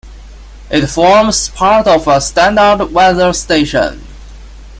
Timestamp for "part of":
1.49-2.07